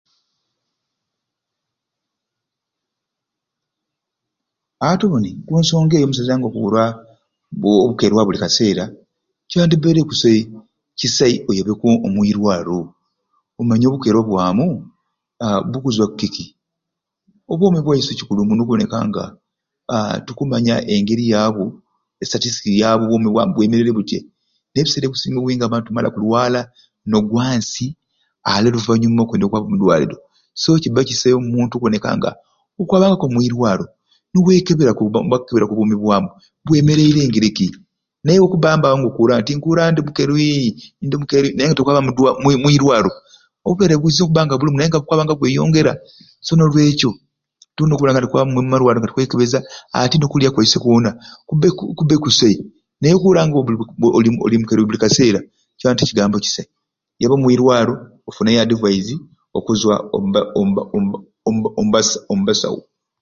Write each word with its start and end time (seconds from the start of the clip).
Ati 4.89 5.05
buni 5.11 5.29
ku 5.45 5.51
nsonga 5.59 5.93
eyo 5.95 6.05
omusaiza 6.07 6.33
ng'okuura 6.39 6.83
obukerwa 7.83 8.27
buli 8.27 8.39
kaseera 8.43 8.83
kyandibaire 9.49 10.01
kusai 10.09 10.39
kisai 10.99 11.35
oyabeku 11.49 11.87
omwirwaliro 12.05 12.77
omanye 13.59 13.85
obukerwa 13.87 14.21
bwamu 14.29 14.65
aa 15.43 15.59
bukuzwa 15.71 16.05
ku 16.09 16.15
kiki 16.21 16.45
obwoomi 17.51 17.79
bwaiswe 17.85 18.13
kikulu 18.17 18.41
muno 18.47 18.61
okuboneka 18.63 18.97
nga 19.07 19.23
aa 19.93 20.15
tukumanya 20.25 20.75
engeri 20.95 21.25
yabwo 21.33 21.65
ne 22.17 22.23
sitatisitiki 22.27 22.71
yabwo 22.81 23.13
bwemereire 23.53 23.91
butya 23.97 24.19
naye 24.69 24.79
ebiseera 24.83 25.05
ebisinga 25.07 25.37
obwingi 25.39 25.63
abantu 25.65 25.85
tumala 25.87 26.09
kulwala 26.15 26.59
n'ogwa 27.09 27.43
ansi 27.53 27.85
ale 28.51 28.65
oluvanyuma 28.71 29.21
okwendya 29.23 29.45
okwaba 29.47 29.61
o 29.63 29.65
mwirwaliro 29.71 30.17
so 30.61 30.67
kyakubaire 30.81 31.09
kisai 31.09 31.33
omuntu 31.39 31.75
noboneka 31.77 32.09
nga 32.17 32.29
okwaba 32.81 33.05
omwirwaro 33.25 33.85
niwekebera 34.33 34.91
niba 34.93 35.07
bba 35.09 35.19
nibakukebera 35.23 35.63
oku 35.65 35.75
bwoomi 35.77 35.95
bwamu 36.01 36.29
mwemereire 36.65 37.21
ngeri 37.29 37.49
ki 37.57 37.67
naye 38.23 38.39
we 38.43 38.57
nabaawo 38.63 39.09
buli 39.17 39.43
kaseera 39.43 39.91
ndi 39.91 40.01
mukerwi 40.07 40.43
ndi 41.05 41.15
mukerwi 41.21 41.49
naye 41.55 41.67
nga 41.67 41.77
tokwaba 41.79 42.01
mudwa 42.05 42.29
mwirwaro 42.63 43.11
obulwaire 43.65 43.95
buyinza 44.01 44.23
okubba 44.41 44.45
nga 44.45 44.55
butaamu 44.61 45.73
kale 45.73 45.95
n'olwekyo 46.55 47.09
tulina 47.75 47.93
okubona 47.95 48.11
nga 48.13 48.23
tokwaba 48.25 48.43
omwirwaro 48.49 48.97
twekeberesyeku 49.11 49.67
ate 49.99 50.15
n'okulya 50.17 50.49
kwaiswe 50.55 50.79
kwona 50.83 51.09
kubbe 51.47 51.67
kubbe 51.97 52.15
kusai 52.23 52.55
naye 53.01 53.13
okuura 53.17 53.41
nga 53.47 53.55
oli 53.57 54.57
mukerwi 54.61 54.85
buli 54.85 54.89
buli 54.89 55.03
kiseera 55.03 55.39
kyoona 55.77 55.97
ti 55.99 56.05
kigambi 56.09 56.37
kisai. 56.45 56.67
Yaba 57.21 57.35
omwirwaro 57.35 57.93
ofune 58.27 58.59
adivayizi 58.63 59.15
okuzwa 59.57 59.93
omu 60.15 60.29
omu 60.59 60.79
omu 61.47 61.57
omubasa 61.79 62.17
omubasawu 62.31 62.79